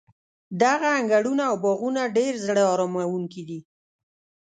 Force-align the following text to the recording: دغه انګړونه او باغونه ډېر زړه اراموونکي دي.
دغه 0.61 0.87
انګړونه 0.99 1.43
او 1.49 1.55
باغونه 1.63 2.01
ډېر 2.17 2.33
زړه 2.47 2.63
اراموونکي 2.73 3.43
دي. 3.49 3.59